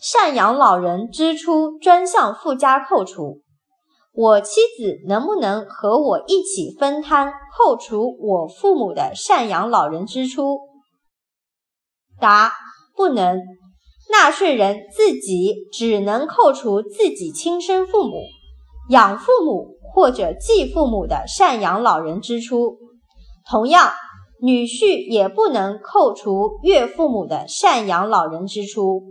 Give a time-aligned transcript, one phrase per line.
[0.00, 3.42] 赡养老人支出专项附加扣除。
[4.12, 10.58] 我妻子能不能和我一起分摊扣除我父母的赡养老人支出？
[12.20, 12.52] 答
[12.96, 13.38] 不能。
[14.10, 18.22] 纳税人自己只能扣除自己亲生父母
[18.88, 22.78] 养父母或者继父母的赡养老人支出。
[23.50, 23.92] 同样
[24.40, 29.02] 女婿也不能扣除岳父母的赡养老人支出。